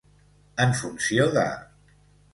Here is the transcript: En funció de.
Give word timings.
En 0.65 0.73
funció 0.79 1.29
de. 1.37 1.47